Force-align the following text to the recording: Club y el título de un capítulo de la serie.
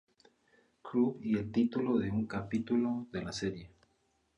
Club 0.81 1.19
y 1.21 1.37
el 1.37 1.51
título 1.51 1.95
de 1.99 2.09
un 2.09 2.25
capítulo 2.25 3.05
de 3.11 3.21
la 3.21 3.31
serie. 3.31 3.69